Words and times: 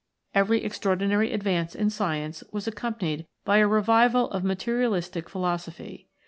Every 0.33 0.63
extraordinary 0.63 1.31
advance 1.31 1.75
in 1.75 1.91
Science 1.91 2.43
was 2.51 2.65
accompanied 2.67 3.27
by 3.45 3.57
a 3.59 3.67
revival 3.67 4.31
of 4.31 4.43
materialistic 4.43 5.29
philo 5.29 5.57
sophy. 5.57 6.07